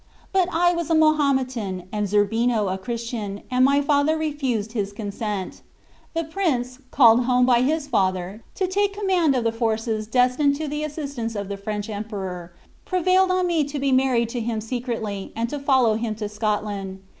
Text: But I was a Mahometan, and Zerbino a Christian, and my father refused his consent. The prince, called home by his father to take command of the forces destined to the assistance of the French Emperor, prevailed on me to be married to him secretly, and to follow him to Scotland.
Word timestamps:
But 0.33 0.49
I 0.51 0.73
was 0.73 0.89
a 0.89 0.95
Mahometan, 0.95 1.83
and 1.91 2.07
Zerbino 2.07 2.69
a 2.73 2.77
Christian, 2.79 3.43
and 3.51 3.63
my 3.63 3.81
father 3.83 4.17
refused 4.17 4.71
his 4.71 4.93
consent. 4.93 5.61
The 6.15 6.23
prince, 6.23 6.79
called 6.89 7.25
home 7.25 7.45
by 7.45 7.61
his 7.61 7.87
father 7.87 8.41
to 8.55 8.65
take 8.65 8.95
command 8.97 9.35
of 9.35 9.43
the 9.43 9.51
forces 9.51 10.07
destined 10.07 10.55
to 10.55 10.67
the 10.67 10.83
assistance 10.83 11.35
of 11.35 11.49
the 11.49 11.55
French 11.57 11.87
Emperor, 11.87 12.51
prevailed 12.83 13.29
on 13.29 13.45
me 13.45 13.63
to 13.65 13.77
be 13.77 13.91
married 13.91 14.29
to 14.29 14.39
him 14.39 14.59
secretly, 14.59 15.31
and 15.35 15.51
to 15.51 15.59
follow 15.59 15.93
him 15.93 16.15
to 16.15 16.27
Scotland. 16.27 17.03